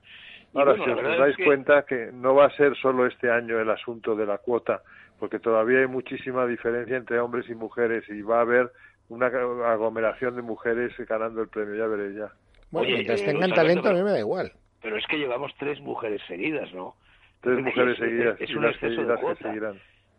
Y 0.52 0.58
Ahora, 0.58 0.72
bueno, 0.72 0.84
si 0.84 0.90
la 0.90 0.96
os 0.96 1.02
verdad 1.02 1.19
dais 1.19 1.31
es 1.31 1.37
que- 1.37 1.44
cuenta 1.44 1.84
que 1.87 2.10
no 2.12 2.34
va 2.34 2.46
a 2.46 2.50
ser 2.56 2.76
solo 2.76 3.06
este 3.06 3.31
año 3.31 3.60
el 3.60 3.70
asunto 3.70 4.14
de 4.16 4.26
la 4.26 4.38
cuota, 4.38 4.82
porque 5.19 5.38
todavía 5.38 5.81
hay 5.81 5.87
muchísima 5.87 6.46
diferencia 6.46 6.96
entre 6.96 7.20
hombres 7.20 7.49
y 7.49 7.54
mujeres 7.54 8.04
y 8.08 8.20
va 8.22 8.38
a 8.38 8.42
haber 8.42 8.70
una 9.08 9.26
aglomeración 9.26 10.34
de 10.34 10.42
mujeres 10.42 10.92
ganando 11.08 11.40
el 11.42 11.49
premio, 11.49 11.75
ya 11.76 11.87
veréis 11.87 12.16
ya. 12.16 12.32
Bueno, 12.70 12.88
mientras 12.90 13.20
eh, 13.20 13.25
tengan 13.26 13.50
talento, 13.54 13.88
a 13.88 13.92
mí 13.92 14.02
me 14.02 14.10
da 14.10 14.19
igual. 14.19 14.52
Pero 14.82 14.96
es 14.96 15.06
que 15.06 15.19
llevamos 15.19 15.52
tres 15.58 15.81
mujeres 15.81 16.20
seguidas, 16.26 16.73
¿no? 16.73 16.96
Tres 17.40 17.58
Es- 17.58 17.64
mujeres 17.64 17.93
es- 17.93 17.99
seguidas 17.99 18.40
es 18.40 18.50
y 18.50 18.55
un 18.56 18.64
exceso 18.67 19.05
de 19.05 19.17
cuota. 19.17 19.55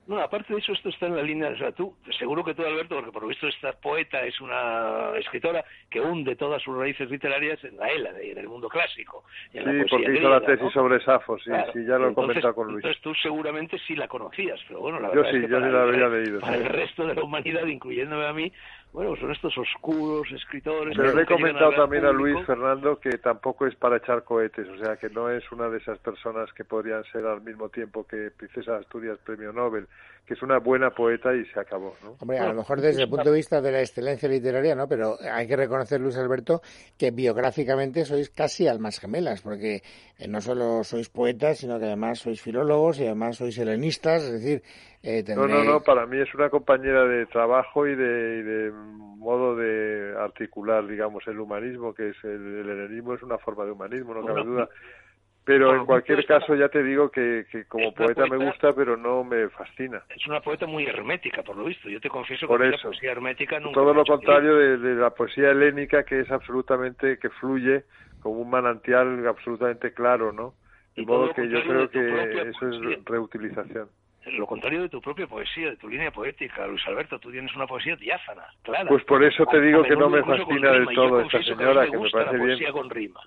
No, 0.08 0.20
aparte 0.22 0.54
de 0.54 0.60
eso, 0.60 0.72
esto 0.72 0.88
está 0.88 1.08
en 1.08 1.18
la 1.18 1.22
línea, 1.22 1.50
o 1.50 1.58
sea, 1.58 1.74
tú, 1.74 1.98
seguro 2.18 2.42
que 2.42 2.54
tú, 2.54 2.64
Alberto, 2.64 2.96
porque 2.96 3.12
por 3.12 3.24
lo 3.24 3.28
visto 3.28 3.46
esta 3.46 3.74
poeta 3.74 4.22
es 4.22 4.40
una 4.40 5.12
escritora 5.18 5.66
que 5.90 6.00
hunde 6.00 6.38
todas 6.38 6.62
sus 6.64 6.78
raíces 6.78 7.12
literarias 7.12 7.62
en 7.66 7.76
la 7.76 7.90
Hélade 7.90 8.26
y 8.26 8.32
en 8.32 8.38
el 8.38 8.48
mundo 8.48 8.70
clásico. 8.70 9.26
y 9.52 9.58
en 9.58 9.66
la 9.66 9.72
Sí, 9.72 9.78
poesía 9.80 9.98
porque 10.08 10.20
hizo 10.20 10.30
la 10.30 10.40
tesis 10.46 10.64
¿no? 10.64 10.72
sobre 10.72 11.02
Safo, 11.02 11.38
sí, 11.40 11.50
Claro. 11.50 11.74
sí, 11.74 11.80
ya 11.86 11.98
lo 11.98 12.10
he 12.12 12.14
comentado 12.14 12.56
con 12.56 12.68
Luis. 12.68 12.78
Entonces 12.86 13.02
tú 13.02 13.14
seguramente 13.16 13.78
sí 13.80 13.98
la 13.98 14.08
conocías, 14.08 14.62
pero 14.70 14.80
bueno, 14.80 14.98
la 15.02 15.10
Yo 15.10 15.16
verdad 15.16 15.32
sí, 15.32 15.36
es 15.38 15.42
que 15.44 15.50
yo 15.50 15.56
para 15.58 15.68
sí 15.68 15.74
la 15.74 15.84
había 15.84 16.08
leído, 16.08 16.40
Para 16.40 16.56
sí. 16.58 16.64
el 16.64 16.70
resto 16.70 17.06
de 17.06 17.16
la 17.16 17.24
humanidad, 17.24 17.66
incluyéndome 17.66 18.26
a 18.28 18.32
mí, 18.34 18.54
bueno, 18.94 19.16
son 19.18 19.32
estos 19.32 19.56
oscuros 19.58 20.28
escritores. 20.32 20.96
Pero 20.98 21.14
le 21.14 21.24
he 21.24 21.26
comentado 21.26 21.72
también 21.76 22.06
a 22.06 22.12
Luis. 22.12 22.38
Fernando 22.46 23.00
que 23.00 23.18
tampoco 23.18 23.68
es 23.68 23.76
para 23.76 23.98
echar 23.98 24.24
cohetes, 24.24 24.68
o 24.70 24.78
sea 24.84 24.96
que 24.96 25.10
no 25.10 25.30
es 25.30 25.44
una 25.52 25.70
de 25.70 25.78
esas 25.78 26.00
personas 26.00 26.52
que 26.54 26.64
podrían 26.64 27.04
ser 27.12 27.26
al 27.26 27.42
mismo 27.42 27.70
tiempo 27.70 28.06
que 28.06 28.32
Princesa 28.36 28.74
de 28.74 28.80
Asturias 28.80 29.20
Premio 29.24 29.52
Nobel, 29.52 29.88
que 30.26 30.34
es 30.34 30.42
una 30.42 30.60
buena 30.60 30.90
poeta 30.90 31.34
y 31.34 31.46
se 31.46 31.60
acabó, 31.60 31.96
¿no? 32.04 32.16
Hombre, 32.20 32.40
a 32.40 32.48
lo 32.48 32.56
mejor 32.56 32.82
desde 32.82 33.04
el 33.04 33.10
punto 33.10 33.30
de 33.30 33.38
vista 33.38 33.62
de 33.62 33.72
la 33.72 33.82
excelencia 33.82 34.28
literaria, 34.28 34.76
¿no? 34.76 34.88
Pero 34.88 35.18
hay 35.22 35.48
que 35.48 35.56
reconocer, 35.56 36.02
Luis 36.02 36.18
Alberto, 36.18 36.62
que 36.98 37.12
biográficamente 37.12 38.04
sois 38.04 38.30
casi 38.30 38.68
almas 38.68 39.00
gemelas, 39.00 39.42
porque 39.42 39.84
eh, 40.18 40.28
no 40.28 40.42
solo 40.42 40.84
sois 40.84 41.10
poetas, 41.10 41.60
sino 41.60 41.80
que 41.80 41.86
además 41.86 42.20
sois 42.20 42.42
filólogos 42.42 43.00
y 43.00 43.06
además 43.06 43.38
sois 43.38 43.58
helenistas, 43.58 44.24
es 44.24 44.34
decir, 44.34 44.64
eh, 45.04 45.24
No, 45.36 45.48
no, 45.48 45.64
no, 45.64 45.82
para 45.82 46.06
mí 46.06 46.18
es 46.20 46.34
una 46.34 46.50
compañera 46.50 47.06
de 47.06 47.26
trabajo 47.28 47.88
y 47.88 47.96
de, 47.96 48.38
y 48.40 48.42
de 48.44 48.72
modo 48.72 49.56
de 49.56 50.16
articular, 50.20 50.86
digamos, 50.88 51.26
el 51.28 51.40
humanismo, 51.40 51.94
que 51.94 52.10
es 52.10 52.24
el, 52.24 52.60
el 52.60 52.70
helenismo 52.70 53.14
es 53.14 53.24
una 53.24 53.38
forma 53.38 53.66
de 53.66 53.72
humanismo, 53.72 54.14
no 54.14 54.26
cabe 54.26 54.44
duda. 54.44 54.70
Pero 55.44 55.68
bueno, 55.68 55.82
en 55.82 55.86
cualquier 55.86 56.26
caso 56.26 56.56
ya 56.56 56.68
te 56.68 56.84
digo 56.84 57.10
que, 57.10 57.46
que 57.50 57.64
como 57.66 57.94
poeta 57.94 58.26
me 58.28 58.36
gusta, 58.38 58.74
pero 58.74 58.98
no 58.98 59.24
me 59.24 59.48
fascina. 59.50 60.04
Es 60.10 60.28
una 60.28 60.42
poeta 60.42 60.66
muy 60.66 60.86
hermética, 60.86 61.42
por 61.42 61.56
lo 61.56 61.64
visto. 61.64 61.88
Yo 61.90 62.02
te 62.02 62.10
confieso 62.10 62.48
Por 62.48 62.60
que 62.60 62.68
eso. 62.68 62.78
la 62.78 62.84
poesía 62.84 63.12
hermética 63.14 63.60
nunca 63.60 63.76
Todo 63.76 63.94
lo 63.94 64.04
contrario 64.06 64.56
de, 64.58 64.78
de 64.78 64.96
la 64.96 65.12
poesía 65.12 65.52
helénica, 65.52 66.04
que 66.04 66.20
es 66.20 66.32
absolutamente, 66.32 67.18
que 67.18 67.30
fluye 67.30 67.86
como 68.20 68.42
un 68.42 68.50
manantial 68.50 69.26
absolutamente 69.26 69.94
claro, 69.94 70.34
¿no? 70.34 70.54
De 70.96 71.04
Y 71.04 71.06
modo 71.06 71.34
que 71.34 71.48
yo 71.48 71.62
creo 71.64 71.90
que 71.90 72.50
eso 72.50 72.70
es 72.70 73.06
reutilización. 73.06 73.88
Lo 74.32 74.46
contrario 74.48 74.82
de 74.82 74.90
tu 74.90 75.02
propia 75.02 75.28
poesía, 75.28 75.72
de 75.72 75.78
tu 75.78 75.88
línea 75.90 76.12
poética, 76.12 76.66
Luis 76.68 76.86
Alberto. 76.88 77.20
Tú 77.20 77.32
tienes 77.32 77.56
una 77.56 77.68
poesía 77.68 77.96
diáfana, 77.96 78.44
clara. 78.64 78.88
Pues 78.90 79.04
por 79.06 79.24
eso 79.24 79.46
te 79.46 79.62
digo 79.62 79.82
a 79.82 79.84
que 79.88 79.96
no 79.96 80.10
me 80.10 80.24
fascina 80.24 80.72
del 80.72 80.86
todo 80.96 81.22
esta 81.22 81.38
confieso 81.38 81.58
que 81.58 81.64
señora, 81.64 81.82
me 81.82 81.86
que 81.88 81.92
me 81.94 81.98
gusta 81.98 82.18
parece 82.18 82.38
la 82.38 82.44
bien. 82.44 82.58
poesía 82.58 82.72
con 82.72 82.90
rima. 82.90 83.20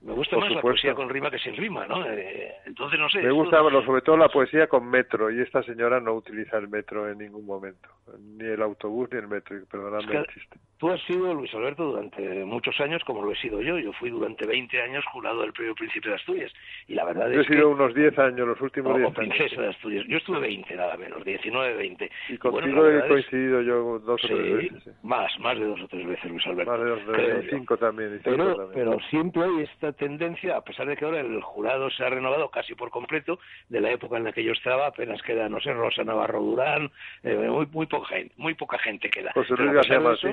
Me 0.00 0.12
gusta 0.12 0.36
Por 0.36 0.44
más 0.44 0.52
la 0.54 0.60
poesía 0.62 0.94
con 0.94 1.08
rima 1.08 1.28
que 1.28 1.38
sin 1.40 1.56
rima, 1.56 1.84
¿no? 1.86 2.06
Eh, 2.06 2.54
entonces, 2.66 3.00
no 3.00 3.08
sé. 3.08 3.20
Me 3.20 3.32
gusta 3.32 3.58
sobre 3.84 4.00
todo 4.02 4.16
la 4.16 4.28
poesía 4.28 4.68
con 4.68 4.88
metro 4.88 5.28
y 5.30 5.40
esta 5.40 5.60
señora 5.64 5.98
no 5.98 6.12
utiliza 6.14 6.56
el 6.56 6.68
metro 6.68 7.10
en 7.10 7.18
ningún 7.18 7.44
momento, 7.44 7.88
ni 8.16 8.44
el 8.46 8.62
autobús 8.62 9.08
ni 9.10 9.18
el 9.18 9.26
metro, 9.26 9.56
perdonadme 9.68 10.04
Es 10.04 10.10
que- 10.10 10.16
el 10.18 10.26
chiste. 10.28 10.58
Tú 10.78 10.88
has 10.90 11.00
sido, 11.02 11.34
Luis 11.34 11.52
Alberto, 11.54 11.84
durante 11.90 12.44
muchos 12.44 12.78
años, 12.80 13.02
como 13.04 13.22
lo 13.24 13.32
he 13.32 13.36
sido 13.36 13.60
yo. 13.60 13.78
Yo 13.78 13.92
fui 13.94 14.10
durante 14.10 14.46
20 14.46 14.80
años 14.80 15.04
jurado 15.06 15.40
del 15.42 15.52
Premio 15.52 15.74
Príncipe 15.74 16.08
de 16.08 16.14
Asturias. 16.14 16.52
Y 16.86 16.94
la 16.94 17.04
verdad 17.04 17.28
Yo 17.30 17.38
he 17.38 17.42
es 17.42 17.48
que... 17.48 17.54
sido 17.54 17.70
unos 17.70 17.92
10 17.94 18.16
años, 18.20 18.46
los 18.46 18.60
últimos 18.60 18.94
o 18.94 18.98
10 18.98 19.12
princesa 19.12 19.44
años. 19.56 19.58
de 19.58 19.68
Asturias. 19.70 20.06
Yo 20.08 20.16
estuve 20.18 20.38
20, 20.38 20.76
nada 20.76 20.96
menos, 20.96 21.24
19, 21.24 21.74
20. 21.76 22.10
Y 22.28 22.38
contigo 22.38 22.86
he 22.86 22.98
es- 22.98 23.04
coincidido 23.06 23.62
yo 23.62 23.98
dos 23.98 24.22
o 24.24 24.26
tres 24.28 24.38
Sí, 24.38 24.52
veces. 24.52 24.82
sí. 24.84 24.90
más, 25.02 25.36
más 25.40 25.58
de 25.58 25.64
dos 25.64 25.80
o 25.82 25.88
tres 25.88 26.06
veces, 26.06 26.30
Luis 26.30 26.46
Alberto. 26.46 26.70
Más 26.70 26.80
de 26.80 26.90
dos, 26.90 27.00
creo 27.06 27.36
de 27.38 27.44
yo. 27.44 27.50
cinco 27.50 27.76
también. 27.76 28.10
y 28.14 28.18
cinco 28.18 28.30
Pero, 28.30 28.54
también. 28.56 28.70
pero 28.74 29.00
siempre 29.10 29.42
hay 29.42 29.62
esta 29.64 29.92
tendencia, 29.92 30.56
a 30.56 30.62
pesar 30.62 30.86
de 30.86 30.96
que 30.96 31.04
ahora 31.04 31.18
el 31.20 31.40
jurado 31.42 31.90
se 31.90 32.04
ha 32.04 32.08
renovado 32.08 32.50
casi 32.50 32.76
por 32.76 32.90
completo, 32.90 33.40
de 33.68 33.80
la 33.80 33.90
época 33.90 34.16
en 34.16 34.22
la 34.24 34.32
que 34.32 34.44
yo 34.44 34.52
estaba, 34.52 34.86
apenas 34.86 35.20
queda, 35.22 35.48
no 35.48 35.58
sé, 35.60 35.72
Rosa 35.72 36.04
Navarro 36.04 36.40
Durán, 36.40 36.90
eh, 37.24 37.34
muy, 37.50 37.66
muy, 37.72 37.86
poca 37.86 38.06
gente, 38.14 38.32
muy 38.36 38.54
poca 38.54 38.78
gente 38.78 39.10
queda. 39.10 39.32
José 39.32 39.54
Luis 39.56 39.72
García 39.72 39.98
de 39.98 40.14
eso, 40.14 40.28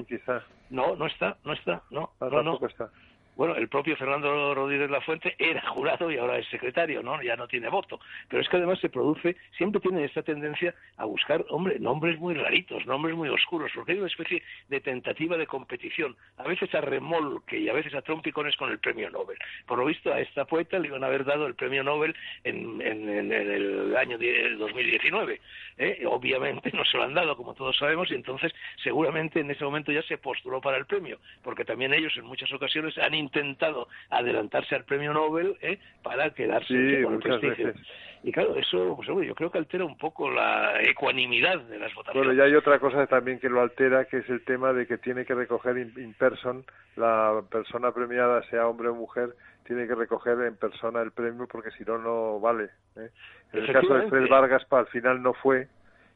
No, 0.69 0.95
no 0.95 1.05
está, 1.07 1.37
no 1.43 1.53
está, 1.53 1.83
no, 1.91 2.11
Ah, 2.19 2.29
no, 2.31 2.43
no. 2.43 2.59
está. 2.67 2.91
Bueno, 3.35 3.55
el 3.55 3.67
propio 3.67 3.97
Fernando 3.97 4.53
Rodríguez 4.55 4.89
Lafuente 4.89 5.35
era 5.37 5.61
jurado 5.67 6.09
y 6.11 6.17
ahora 6.17 6.37
es 6.37 6.47
secretario, 6.47 7.03
¿no? 7.03 7.21
Ya 7.21 7.35
no 7.35 7.47
tiene 7.47 7.69
voto. 7.69 7.99
Pero 8.29 8.41
es 8.41 8.49
que 8.49 8.57
además 8.57 8.79
se 8.79 8.89
produce, 8.89 9.35
siempre 9.57 9.81
tiene 9.81 10.03
esta 10.05 10.23
tendencia 10.23 10.73
a 10.97 11.05
buscar, 11.05 11.45
hombre, 11.49 11.79
nombres 11.79 12.17
muy 12.19 12.33
raritos, 12.35 12.85
nombres 12.85 13.15
muy 13.15 13.29
oscuros, 13.29 13.71
porque 13.75 13.91
hay 13.93 13.97
una 13.99 14.07
especie 14.07 14.41
de 14.69 14.79
tentativa 14.79 15.37
de 15.37 15.47
competición, 15.47 16.15
a 16.37 16.43
veces 16.43 16.73
a 16.75 16.81
remolque 16.81 17.59
y 17.59 17.69
a 17.69 17.73
veces 17.73 17.93
a 17.93 18.01
trompicones 18.01 18.55
con 18.55 18.71
el 18.71 18.79
premio 18.79 19.09
Nobel. 19.09 19.37
Por 19.65 19.79
lo 19.79 19.85
visto, 19.85 20.13
a 20.13 20.19
esta 20.19 20.45
poeta 20.45 20.79
le 20.79 20.87
iban 20.87 21.03
a 21.03 21.07
haber 21.07 21.25
dado 21.25 21.45
el 21.47 21.55
premio 21.55 21.83
Nobel 21.83 22.15
en, 22.43 22.81
en- 22.81 23.31
el 23.33 23.95
año 23.97 24.17
die- 24.17 24.55
2019. 24.57 25.41
¿eh? 25.77 26.03
Obviamente 26.07 26.71
no 26.73 26.85
se 26.85 26.97
lo 26.97 27.03
han 27.03 27.13
dado, 27.13 27.35
como 27.35 27.53
todos 27.53 27.77
sabemos, 27.77 28.09
y 28.11 28.15
entonces 28.15 28.53
seguramente 28.83 29.39
en 29.39 29.51
ese 29.51 29.63
momento 29.65 29.91
ya 29.91 30.01
se 30.03 30.17
postuló 30.17 30.61
para 30.61 30.77
el 30.77 30.85
premio, 30.85 31.19
porque 31.43 31.65
también 31.65 31.93
ellos 31.93 32.15
en 32.17 32.25
muchas 32.25 32.51
ocasiones 32.53 32.97
han 32.97 33.13
intentado 33.25 33.87
adelantarse 34.09 34.75
al 34.75 34.85
premio 34.85 35.13
Nobel 35.13 35.57
¿eh? 35.61 35.79
para 36.03 36.29
quedarse 36.31 36.67
Sí, 36.67 37.03
con 37.03 37.13
el 37.15 37.19
prestigio. 37.19 37.67
veces. 37.67 37.87
Y 38.23 38.31
claro, 38.31 38.55
eso 38.55 38.95
pues, 38.95 39.07
yo 39.07 39.35
creo 39.35 39.51
que 39.51 39.59
altera 39.59 39.85
un 39.85 39.97
poco 39.97 40.31
la 40.31 40.81
ecuanimidad 40.81 41.59
de 41.61 41.77
las 41.77 41.93
votaciones. 41.93 42.27
Bueno, 42.27 42.33
y 42.33 42.43
hay 42.43 42.55
otra 42.55 42.79
cosa 42.79 43.05
también 43.05 43.39
que 43.39 43.49
lo 43.49 43.61
altera, 43.61 44.05
que 44.05 44.17
es 44.17 44.29
el 44.29 44.43
tema 44.43 44.73
de 44.73 44.87
que 44.87 44.97
tiene 44.97 45.25
que 45.25 45.35
recoger 45.35 45.77
in, 45.77 45.93
in 45.97 46.13
person, 46.15 46.65
la 46.95 47.43
persona 47.51 47.91
premiada, 47.91 48.41
sea 48.49 48.67
hombre 48.67 48.87
o 48.87 48.95
mujer, 48.95 49.29
tiene 49.67 49.85
que 49.87 49.93
recoger 49.93 50.39
en 50.41 50.55
persona 50.55 51.01
el 51.01 51.11
premio 51.11 51.47
porque 51.47 51.69
si 51.71 51.83
no, 51.83 51.99
no 51.99 52.39
vale. 52.39 52.69
¿eh? 52.95 53.09
En 53.53 53.59
el 53.63 53.71
caso 53.71 53.93
de 53.93 54.09
Fred. 54.09 54.27
Vargas, 54.27 54.65
pa, 54.65 54.79
al 54.79 54.87
final 54.87 55.21
no 55.21 55.33
fue, 55.33 55.67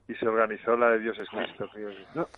y 0.09 0.15
se 0.15 0.27
organizó 0.27 0.75
la 0.75 0.89
de 0.89 0.99
Dios 0.99 1.17
es 1.19 1.29
Cristo. 1.29 1.69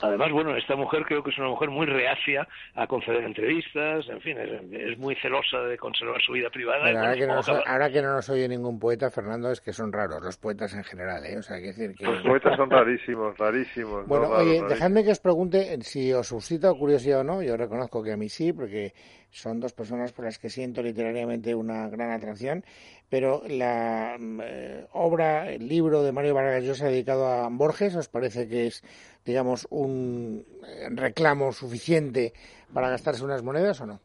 además, 0.01 0.31
bueno, 0.33 0.57
esta 0.57 0.75
mujer 0.75 1.03
creo 1.05 1.23
que 1.23 1.29
es 1.29 1.37
una 1.37 1.47
mujer 1.47 1.69
muy 1.69 1.85
reacia 1.85 2.45
a 2.75 2.85
conceder 2.85 3.23
entrevistas, 3.23 4.09
en 4.09 4.19
fin, 4.19 4.37
es, 4.37 4.97
muy 4.97 5.15
celosa 5.15 5.59
de 5.61 5.77
conservar 5.77 6.21
su 6.21 6.33
vida 6.33 6.49
privada. 6.49 6.85
ahora, 6.89 7.15
que 7.15 7.25
no 7.25 7.35
nos, 7.35 7.47
ahora, 7.47 7.89
que 7.89 8.01
no 8.01 8.13
nos, 8.13 8.29
oye 8.29 8.49
ningún 8.49 8.77
poeta, 8.77 9.09
Fernando, 9.09 9.49
es 9.51 9.61
que 9.61 9.71
son 9.71 9.93
raros 9.93 10.21
los 10.21 10.37
poetas 10.37 10.75
en 10.75 10.83
general, 10.83 11.25
¿eh? 11.25 11.37
O 11.37 11.41
sea, 11.41 11.55
hay 11.55 11.61
que 11.61 11.67
decir 11.69 11.95
que... 11.95 12.03
Los 12.03 12.21
poetas 12.23 12.57
son 12.57 12.69
rarísimos, 12.69 13.37
rarísimos. 13.37 14.05
Bueno, 14.05 14.27
oye, 14.31 14.61
dejadme 14.67 15.05
que 15.05 15.11
os 15.11 15.21
pregunte 15.21 15.81
si 15.81 16.11
os 16.11 16.27
suscita 16.27 16.73
curiosidad 16.73 17.21
o 17.21 17.23
no, 17.23 17.41
yo 17.41 17.55
reconozco 17.55 18.03
que 18.03 18.11
a 18.11 18.17
mí 18.17 18.27
sí, 18.27 18.51
porque 18.51 18.91
son 19.29 19.61
dos 19.61 19.71
personas 19.71 20.11
por 20.11 20.25
las 20.25 20.37
que 20.37 20.49
siento 20.49 20.83
literariamente 20.83 21.55
una 21.55 21.87
gran 21.87 22.11
atracción, 22.11 22.65
pero 23.11 23.41
la 23.45 24.15
mm, 24.17 24.39
eh, 24.41 24.87
obra, 24.93 25.51
el 25.51 25.67
libro 25.67 26.01
de 26.01 26.13
Mario 26.13 26.33
Vargas 26.33 26.63
Llosa 26.63 26.85
dedicado 26.85 27.27
a 27.27 27.49
Borges, 27.51 27.93
¿os 27.97 28.07
parece 28.07 28.47
que 28.47 28.67
es, 28.67 28.81
digamos, 29.25 29.67
un 29.69 30.45
eh, 30.65 30.87
reclamo 30.89 31.51
suficiente 31.51 32.31
para 32.73 32.89
gastarse 32.89 33.25
unas 33.25 33.43
monedas 33.43 33.81
o 33.81 33.85
no? 33.85 33.99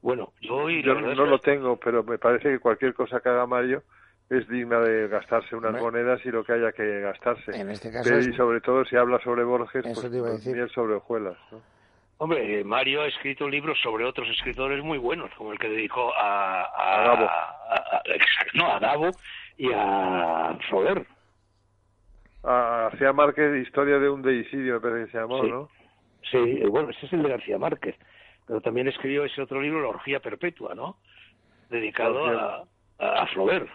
Bueno, 0.00 0.32
yo, 0.40 0.66
no 0.70 1.26
lo 1.26 1.38
tengo, 1.38 1.76
pero 1.76 2.02
me 2.02 2.16
parece 2.16 2.48
que 2.48 2.58
cualquier 2.58 2.94
cosa 2.94 3.20
que 3.20 3.28
haga 3.28 3.46
Mario 3.46 3.82
es 4.30 4.48
digna 4.48 4.80
de 4.80 5.08
gastarse 5.08 5.54
unas 5.54 5.78
monedas 5.78 6.24
y 6.24 6.30
lo 6.30 6.42
que 6.42 6.54
haya 6.54 6.72
que 6.72 7.00
gastarse. 7.02 7.50
En 7.54 7.68
este 7.68 7.92
caso 7.92 8.18
y 8.18 8.32
sobre 8.32 8.62
todo 8.62 8.86
si 8.86 8.96
habla 8.96 9.20
sobre 9.22 9.44
Borges, 9.44 9.82
pues, 9.82 9.98
pues 10.00 10.72
sobre 10.72 10.94
hojuelas. 10.94 11.36
¿no? 11.52 11.60
Hombre, 12.22 12.62
Mario 12.64 13.00
ha 13.00 13.06
escrito 13.06 13.48
libros 13.48 13.80
sobre 13.82 14.04
otros 14.04 14.28
escritores 14.28 14.84
muy 14.84 14.98
buenos, 14.98 15.30
como 15.38 15.52
el 15.52 15.58
que 15.58 15.70
dedicó 15.70 16.12
a, 16.14 16.64
a, 16.64 17.12
a, 17.14 18.02
no, 18.52 18.70
a 18.70 18.78
Davo 18.78 19.10
y 19.56 19.70
a 19.72 20.54
Soler. 20.68 21.06
A 22.44 22.88
García 22.90 23.14
Márquez, 23.14 23.66
Historia 23.66 23.98
de 23.98 24.10
un 24.10 24.20
deicidio, 24.20 24.74
me 24.74 24.80
parece 24.80 25.06
que 25.06 25.12
se 25.12 25.18
llamó, 25.18 25.42
¿no? 25.44 25.70
Sí, 26.30 26.62
bueno, 26.68 26.90
ese 26.90 27.06
es 27.06 27.12
el 27.14 27.22
de 27.22 27.30
García 27.30 27.56
Márquez, 27.56 27.96
pero 28.46 28.60
también 28.60 28.88
escribió 28.88 29.24
ese 29.24 29.40
otro 29.40 29.58
libro, 29.58 29.80
La 29.80 29.88
Orgía 29.88 30.20
Perpetua, 30.20 30.74
¿no? 30.74 30.98
Dedicado 31.70 32.26
a, 32.26 32.64
a 32.98 33.26
Flaubert. 33.28 33.66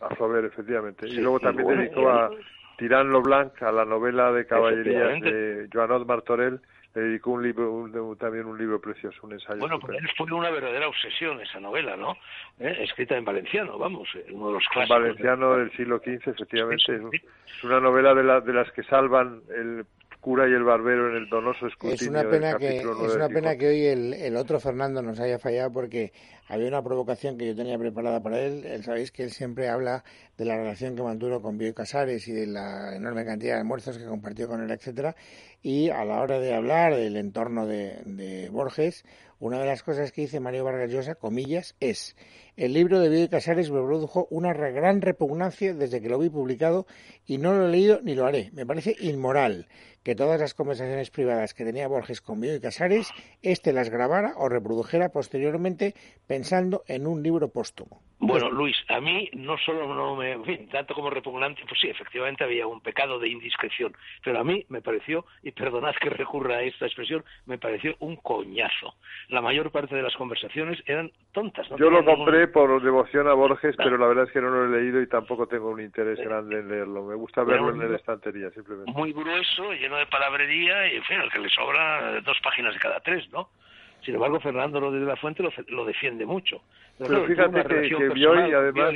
A 0.00 0.14
Flaubert, 0.14 0.46
efectivamente. 0.46 1.06
y 1.06 1.16
luego 1.16 1.40
también 1.40 1.68
dedicó 1.68 2.08
a 2.08 2.30
Tirán 2.78 3.10
Lo 3.10 3.20
Blanc, 3.20 3.62
a 3.62 3.70
la 3.70 3.84
novela 3.84 4.32
de 4.32 4.46
caballerías 4.46 5.20
de 5.20 5.68
Joanot 5.70 6.06
Martorell, 6.06 6.58
le 6.94 7.02
dedicó 7.02 7.30
un 7.30 7.42
libro, 7.42 8.16
también 8.18 8.46
un 8.46 8.58
libro 8.58 8.80
precioso, 8.80 9.18
un 9.22 9.32
ensayo. 9.32 9.60
Bueno, 9.60 9.80
pues 9.80 9.98
fue 10.16 10.30
una 10.32 10.50
verdadera 10.50 10.88
obsesión 10.88 11.40
esa 11.40 11.58
novela, 11.58 11.96
¿no? 11.96 12.12
¿Eh? 12.58 12.76
Escrita 12.80 13.16
en 13.16 13.24
valenciano, 13.24 13.78
vamos, 13.78 14.08
eh, 14.14 14.26
uno 14.32 14.48
de 14.48 14.52
los 14.54 14.64
clásicos. 14.68 15.00
Valenciano 15.00 15.56
del 15.56 15.70
siglo 15.72 15.98
XV, 15.98 16.28
efectivamente. 16.28 17.00
Es 17.46 17.64
una 17.64 17.80
novela 17.80 18.14
de, 18.14 18.24
la, 18.24 18.40
de 18.40 18.52
las 18.52 18.70
que 18.72 18.82
salvan 18.82 19.42
el 19.54 19.86
cura 20.22 20.48
y 20.48 20.52
el 20.52 20.62
barbero 20.62 21.10
en 21.10 21.16
el 21.16 21.28
donoso 21.28 21.66
escrutinio 21.66 21.96
es 21.96 22.08
una 22.08 22.30
pena 22.30 22.56
que 22.56 22.76
es 22.76 23.14
una 23.16 23.28
pena 23.28 23.56
que 23.56 23.66
hoy 23.66 23.86
el, 23.86 24.14
el, 24.14 24.36
otro 24.36 24.60
Fernando 24.60 25.02
nos 25.02 25.18
haya 25.18 25.40
fallado 25.40 25.72
porque 25.72 26.12
había 26.48 26.68
una 26.68 26.80
provocación 26.80 27.36
que 27.36 27.44
yo 27.44 27.56
tenía 27.56 27.76
preparada 27.76 28.22
para 28.22 28.38
él. 28.38 28.64
él 28.64 28.84
sabéis 28.84 29.10
que 29.10 29.24
él 29.24 29.30
siempre 29.30 29.68
habla 29.68 30.04
de 30.38 30.44
la 30.44 30.56
relación 30.56 30.94
que 30.94 31.02
mantuvo 31.02 31.42
con 31.42 31.58
Bioy 31.58 31.74
Casares 31.74 32.28
y 32.28 32.32
de 32.32 32.46
la 32.46 32.94
enorme 32.94 33.24
cantidad 33.24 33.54
de 33.54 33.60
almuerzos 33.60 33.98
que 33.98 34.04
compartió 34.04 34.46
con 34.46 34.62
él, 34.62 34.70
etcétera. 34.70 35.16
Y 35.62 35.90
a 35.90 36.04
la 36.04 36.20
hora 36.20 36.40
de 36.40 36.54
hablar 36.54 36.96
del 36.96 37.16
entorno 37.16 37.66
de, 37.66 38.02
de 38.04 38.48
Borges, 38.50 39.04
una 39.38 39.60
de 39.60 39.66
las 39.66 39.82
cosas 39.82 40.12
que 40.12 40.22
dice 40.22 40.40
Mario 40.40 40.64
Vargas 40.64 40.90
Llosa, 40.90 41.14
comillas, 41.14 41.74
es 41.80 42.16
el 42.54 42.74
libro 42.74 43.00
de 43.00 43.08
Bioy 43.08 43.28
Casares 43.28 43.70
me 43.70 43.80
produjo 43.80 44.28
una 44.30 44.52
gran 44.52 45.00
repugnancia 45.00 45.72
desde 45.72 46.02
que 46.02 46.10
lo 46.10 46.18
vi 46.18 46.28
publicado 46.28 46.86
y 47.24 47.38
no 47.38 47.54
lo 47.54 47.66
he 47.66 47.70
leído 47.70 48.00
ni 48.02 48.14
lo 48.14 48.26
haré. 48.26 48.50
Me 48.52 48.66
parece 48.66 48.94
inmoral 49.00 49.68
que 50.02 50.14
todas 50.14 50.38
las 50.38 50.52
conversaciones 50.52 51.10
privadas 51.10 51.54
que 51.54 51.64
tenía 51.64 51.88
Borges 51.88 52.20
con 52.20 52.40
Bioy 52.40 52.60
Casares, 52.60 53.08
éste 53.40 53.72
las 53.72 53.88
grabara 53.88 54.34
o 54.36 54.50
reprodujera 54.50 55.08
posteriormente 55.08 55.94
pensando 56.26 56.84
en 56.86 57.06
un 57.06 57.22
libro 57.22 57.48
póstumo. 57.48 58.02
Bueno, 58.24 58.50
Luis, 58.50 58.76
a 58.88 59.00
mí 59.00 59.28
no 59.32 59.58
solo 59.58 59.92
no 59.92 60.14
me, 60.14 60.30
en 60.30 60.44
fin, 60.44 60.68
tanto 60.68 60.94
como 60.94 61.10
repugnante, 61.10 61.62
pues 61.68 61.80
sí, 61.80 61.88
efectivamente 61.88 62.44
había 62.44 62.68
un 62.68 62.80
pecado 62.80 63.18
de 63.18 63.28
indiscreción, 63.28 63.96
pero 64.22 64.38
a 64.38 64.44
mí 64.44 64.64
me 64.68 64.80
pareció, 64.80 65.26
y 65.42 65.50
perdonad 65.50 65.96
que 66.00 66.08
recurra 66.08 66.58
a 66.58 66.62
esta 66.62 66.86
expresión, 66.86 67.24
me 67.46 67.58
pareció 67.58 67.96
un 67.98 68.14
coñazo. 68.14 68.94
La 69.28 69.40
mayor 69.40 69.72
parte 69.72 69.96
de 69.96 70.02
las 70.02 70.14
conversaciones 70.14 70.80
eran 70.86 71.10
tontas. 71.32 71.68
Yo 71.76 71.90
lo 71.90 72.04
compré 72.04 72.46
por 72.46 72.80
devoción 72.80 73.26
a 73.26 73.32
Borges, 73.32 73.74
pero 73.76 73.98
la 73.98 74.06
verdad 74.06 74.24
es 74.24 74.32
que 74.32 74.40
no 74.40 74.50
lo 74.50 74.66
he 74.66 74.80
leído 74.80 75.02
y 75.02 75.08
tampoco 75.08 75.48
tengo 75.48 75.70
un 75.70 75.80
interés 75.80 76.20
grande 76.20 76.60
en 76.60 76.68
leerlo. 76.68 77.02
Me 77.02 77.16
gusta 77.16 77.42
verlo 77.42 77.70
en 77.70 77.90
la 77.90 77.96
estantería, 77.96 78.50
simplemente. 78.52 78.92
Muy 78.92 79.12
grueso, 79.12 79.72
lleno 79.72 79.96
de 79.96 80.06
palabrería 80.06 80.92
y, 80.92 80.96
en 80.98 81.02
fin, 81.02 81.18
al 81.18 81.32
que 81.32 81.40
le 81.40 81.48
sobra 81.48 82.20
dos 82.20 82.38
páginas 82.40 82.72
de 82.72 82.78
cada 82.78 83.00
tres, 83.00 83.28
¿no? 83.32 83.48
Sin 84.04 84.14
embargo, 84.14 84.40
Fernando 84.40 84.80
Rodríguez 84.80 85.06
de 85.06 85.12
la 85.12 85.16
Fuente 85.16 85.44
lo, 85.68 85.84
defiende 85.84 86.26
mucho. 86.26 86.62
Pero, 87.06 87.26
fíjate 87.26 87.64
que, 87.64 87.88
que 87.88 88.08
Bioy, 88.10 88.52
además... 88.52 88.94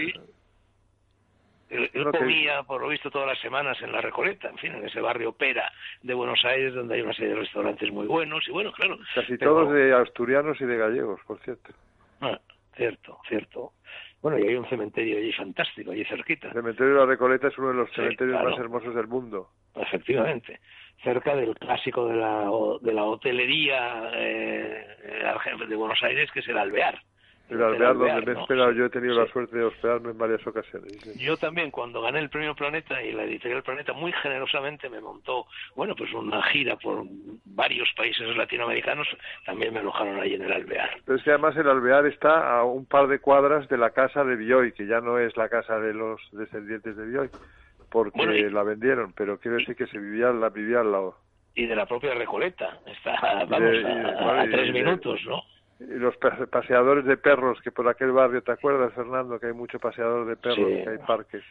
él, 1.70 1.90
comía, 2.12 2.62
por 2.62 2.80
lo 2.82 2.88
visto, 2.88 3.10
todas 3.10 3.28
las 3.28 3.38
semanas 3.40 3.80
en 3.82 3.92
La 3.92 4.00
Recoleta, 4.00 4.48
en 4.48 4.58
fin, 4.58 4.75
en 4.75 4.86
ese 4.86 5.00
barrio 5.00 5.32
Pera 5.32 5.70
de 6.02 6.14
Buenos 6.14 6.44
Aires, 6.44 6.75
donde 6.75 6.94
hay 6.94 7.02
una 7.02 7.14
serie 7.14 7.30
de 7.30 7.40
restaurantes 7.40 7.90
muy 7.92 8.06
buenos, 8.06 8.46
y 8.48 8.52
bueno, 8.52 8.72
claro... 8.72 8.98
Casi 9.14 9.36
todos 9.38 9.72
de 9.72 9.94
asturianos 9.94 10.60
y 10.60 10.64
de 10.64 10.76
gallegos, 10.76 11.20
por 11.26 11.38
cierto. 11.40 11.72
Ah, 12.20 12.38
cierto, 12.76 13.18
cierto. 13.28 13.72
Bueno, 14.22 14.38
y 14.38 14.48
hay 14.48 14.54
un 14.56 14.68
cementerio 14.68 15.18
allí 15.18 15.32
fantástico, 15.32 15.90
allí 15.90 16.04
cerquita. 16.04 16.48
El 16.48 16.54
cementerio 16.54 16.94
de 16.94 17.00
La 17.00 17.06
Recoleta 17.06 17.48
es 17.48 17.58
uno 17.58 17.68
de 17.68 17.75
los 17.75 17.92
cementerios 17.92 18.42
más 18.42 18.58
hermosos 18.58 18.94
del 18.94 19.06
mundo. 19.06 19.50
Efectivamente 19.75 20.58
cerca 21.02 21.36
del 21.36 21.54
clásico 21.54 22.08
de 22.08 22.16
la, 22.16 22.50
de 22.80 22.92
la 22.92 23.04
hotelería 23.04 24.10
eh, 24.14 24.86
de 25.68 25.76
Buenos 25.76 26.02
Aires, 26.02 26.30
que 26.32 26.40
es 26.40 26.48
el 26.48 26.58
Alvear. 26.58 27.00
El 27.48 27.62
Alvear, 27.62 27.96
donde 27.96 28.22
me 28.22 28.32
he 28.32 28.40
esperado, 28.42 28.72
yo 28.72 28.86
he 28.86 28.90
tenido 28.90 29.14
la 29.14 29.30
suerte 29.30 29.56
de 29.56 29.64
hospedarme 29.64 30.10
en 30.10 30.18
varias 30.18 30.44
ocasiones. 30.46 30.92
Yo 31.16 31.36
también, 31.36 31.70
cuando 31.70 32.02
gané 32.02 32.18
el 32.18 32.28
premio 32.28 32.54
Planeta 32.54 33.00
y 33.02 33.12
la 33.12 33.24
editorial 33.24 33.62
Planeta 33.62 33.92
muy 33.92 34.12
generosamente 34.12 34.88
me 34.88 35.00
montó, 35.00 35.46
bueno, 35.76 35.94
pues 35.94 36.12
una 36.12 36.42
gira 36.44 36.76
por 36.76 37.04
varios 37.44 37.88
países 37.96 38.36
latinoamericanos, 38.36 39.06
también 39.44 39.72
me 39.72 39.80
alojaron 39.80 40.20
ahí 40.20 40.34
en 40.34 40.42
el 40.42 40.52
Alvear. 40.52 40.90
Pero 41.04 41.18
es 41.18 41.24
que 41.24 41.30
además 41.30 41.56
el 41.56 41.68
Alvear 41.68 42.06
está 42.06 42.58
a 42.58 42.64
un 42.64 42.84
par 42.86 43.06
de 43.06 43.20
cuadras 43.20 43.68
de 43.68 43.78
la 43.78 43.90
casa 43.90 44.24
de 44.24 44.36
Bioy, 44.36 44.72
que 44.72 44.86
ya 44.86 45.00
no 45.00 45.18
es 45.18 45.36
la 45.36 45.48
casa 45.48 45.78
de 45.78 45.94
los 45.94 46.20
descendientes 46.32 46.96
de 46.96 47.06
Bioy 47.06 47.30
porque 47.90 48.50
la 48.50 48.62
vendieron, 48.62 49.12
pero 49.14 49.38
quiero 49.38 49.56
decir 49.58 49.76
que 49.76 49.86
se 49.86 49.98
vivía, 49.98 50.30
la 50.30 50.50
vivía 50.50 50.80
al 50.80 50.92
lado. 50.92 51.16
Y 51.54 51.66
de 51.66 51.74
la 51.74 51.86
propia 51.86 52.14
Recoleta, 52.14 52.80
está, 52.86 53.44
vamos, 53.48 53.70
a, 53.84 54.44
tres 54.50 54.72
minutos, 54.72 55.20
¿no? 55.26 55.42
Y 55.78 55.99
los 55.99 56.14
paseadores 56.16 57.04
de 57.04 57.16
perros, 57.18 57.59
que 57.62 57.71
por 57.71 57.87
aquel 57.88 58.11
barrio, 58.12 58.42
¿te 58.42 58.52
acuerdas, 58.52 58.95
Fernando? 58.95 59.38
Que 59.38 59.49
hay 59.49 59.52
mucho 59.52 59.78
paseador 59.78 60.26
de 60.26 60.37
perros, 60.37 60.66
que 60.66 60.88
hay 60.88 60.99
parques. 61.06 61.42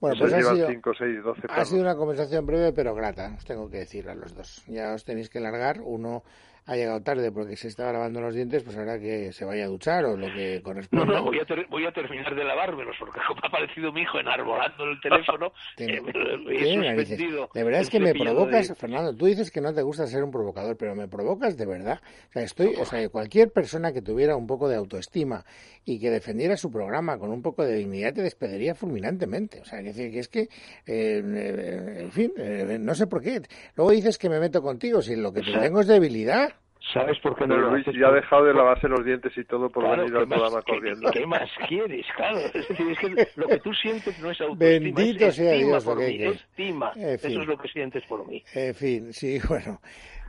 Bueno, 0.00 0.16
pues 0.18 0.32
ha 0.32 0.40
sido, 0.40 0.68
cinco, 0.68 0.92
seis, 0.96 1.18
ha 1.48 1.64
sido 1.64 1.82
una 1.82 1.96
conversación 1.96 2.46
breve 2.46 2.72
pero 2.72 2.94
grata, 2.94 3.34
os 3.36 3.44
tengo 3.44 3.68
que 3.68 3.78
decir 3.78 4.08
a 4.08 4.14
los 4.14 4.34
dos. 4.34 4.64
Ya 4.68 4.94
os 4.94 5.04
tenéis 5.04 5.28
que 5.28 5.40
largar, 5.40 5.80
uno 5.82 6.22
ha 6.68 6.76
llegado 6.76 7.00
tarde 7.00 7.32
porque 7.32 7.56
se 7.56 7.68
está 7.68 7.90
lavando 7.90 8.20
los 8.20 8.34
dientes, 8.34 8.62
pues 8.62 8.76
ahora 8.76 8.98
que 8.98 9.32
se 9.32 9.46
vaya 9.46 9.64
a 9.64 9.68
duchar 9.68 10.04
o 10.04 10.18
lo 10.18 10.26
que 10.26 10.60
corresponda. 10.62 11.06
No, 11.06 11.12
no, 11.14 11.24
voy 11.24 11.38
a, 11.40 11.46
voy 11.70 11.86
a 11.86 11.92
terminar 11.92 12.34
de 12.34 12.44
lavármelos 12.44 12.94
porque 12.98 13.18
como 13.26 13.40
ha 13.42 13.48
aparecido 13.48 13.90
mi 13.90 14.02
hijo 14.02 14.20
enarbolando 14.20 14.84
el 14.84 15.00
teléfono, 15.00 15.52
eh, 15.78 17.48
De 17.54 17.64
verdad 17.64 17.80
es 17.80 17.88
que 17.88 17.98
me 17.98 18.12
provocas, 18.12 18.76
Fernando, 18.76 19.16
tú 19.16 19.24
dices 19.24 19.50
que 19.50 19.62
no 19.62 19.72
te 19.72 19.80
gusta 19.80 20.06
ser 20.06 20.22
un 20.22 20.30
provocador, 20.30 20.76
pero 20.76 20.94
me 20.94 21.08
provocas 21.08 21.56
de 21.56 21.64
verdad. 21.64 22.00
O 22.28 22.32
sea, 22.32 22.42
estoy, 22.42 22.74
o 22.78 22.84
sea, 22.84 23.08
cualquier 23.08 23.50
persona 23.50 23.90
que 23.90 24.02
tuviera 24.02 24.36
un 24.36 24.46
poco 24.46 24.68
de 24.68 24.76
autoestima 24.76 25.46
y 25.86 25.98
que 25.98 26.10
defendiera 26.10 26.58
su 26.58 26.70
programa 26.70 27.18
con 27.18 27.30
un 27.30 27.40
poco 27.40 27.64
de 27.64 27.76
dignidad 27.76 28.12
te 28.12 28.20
despediría 28.20 28.74
fulminantemente. 28.74 29.62
O 29.62 29.64
sea, 29.64 29.82
que, 29.82 29.94
que 29.94 30.18
es 30.18 30.28
que, 30.28 30.40
eh, 30.40 31.22
eh, 31.24 31.96
en 32.00 32.12
fin, 32.12 32.32
no 32.80 32.94
sé 32.94 33.06
por 33.06 33.22
qué. 33.22 33.40
Luego 33.74 33.90
dices 33.92 34.18
que 34.18 34.28
me 34.28 34.38
meto 34.38 34.60
contigo, 34.60 35.00
si 35.00 35.16
lo 35.16 35.32
que 35.32 35.40
te 35.40 35.52
tengo 35.58 35.80
es 35.80 35.86
debilidad. 35.86 36.57
¿Sabes 36.92 37.18
por 37.20 37.36
qué 37.36 37.46
no 37.46 37.56
lo 37.56 37.70
Luis 37.70 37.84
ya 37.86 38.08
ha 38.08 38.12
dejado 38.12 38.44
de 38.44 38.54
lavarse 38.54 38.88
los 38.88 39.04
dientes 39.04 39.32
y 39.36 39.44
todo 39.44 39.68
por 39.68 39.84
venir 39.84 40.16
al 40.16 40.26
programa 40.26 40.62
corriendo. 40.62 41.10
¿qué, 41.10 41.26
más 41.26 41.50
quieres? 41.68 42.06
Claro, 42.16 42.38
es 42.38 42.68
decir, 42.68 42.90
es 42.90 42.98
que 42.98 43.28
lo 43.36 43.46
que 43.46 43.58
tú 43.58 43.74
sientes 43.74 44.18
no 44.20 44.30
es 44.30 44.40
autoestima, 44.40 44.96
Bendito 44.96 45.26
es 45.26 45.36
sea 45.36 45.52
Dios, 45.52 45.84
por 45.84 45.98
mí, 45.98 46.24
estima. 46.24 46.92
Eso 46.96 47.28
es 47.28 47.46
lo 47.46 47.58
que 47.58 47.68
sientes 47.68 48.04
por 48.06 48.26
mí. 48.26 48.42
En 48.54 48.74
fin, 48.74 49.12
sí, 49.12 49.38
bueno. 49.48 49.80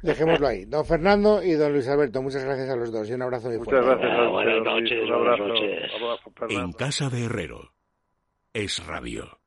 Dejémoslo 0.01 0.47
ahí. 0.47 0.65
Don 0.65 0.85
Fernando 0.85 1.43
y 1.43 1.53
don 1.53 1.73
Luis 1.73 1.87
Alberto, 1.89 2.21
muchas 2.21 2.43
gracias 2.43 2.69
a 2.69 2.75
los 2.75 2.91
dos 2.91 3.09
y 3.09 3.13
un 3.13 3.21
abrazo 3.21 3.49
muy 3.49 3.57
fuerte. 3.57 3.75
Muchas 3.75 3.99
gracias. 3.99 4.31
buenas 4.31 4.63
noches, 4.63 5.03
un 5.03 5.13
abrazo. 5.13 5.43
Buenas 5.43 5.61
noches. 6.41 6.57
En 6.57 6.71
casa 6.73 7.09
de 7.09 7.25
Herrero 7.25 7.71
es 8.53 8.85
rabio. 8.85 9.38